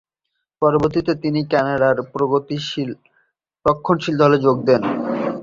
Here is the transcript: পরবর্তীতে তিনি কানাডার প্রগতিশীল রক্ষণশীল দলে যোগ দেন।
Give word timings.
পরবর্তীতে 0.61 1.13
তিনি 1.23 1.39
কানাডার 1.51 1.97
প্রগতিশীল 2.13 2.89
রক্ষণশীল 3.65 4.15
দলে 4.17 4.37
যোগ 4.45 4.57
দেন। 4.67 4.81